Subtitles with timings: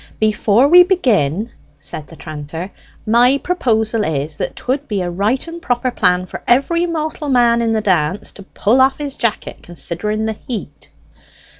[0.19, 2.71] "Before we begin," said the tranter,
[3.05, 7.61] "my proposal is, that 'twould be a right and proper plan for every mortal man
[7.61, 10.89] in the dance to pull off his jacket, considering the heat."